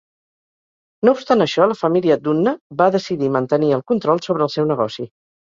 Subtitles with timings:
[1.07, 5.11] No obstant això, la família Dunne va decidir mantenir el control sobre el seu negoci.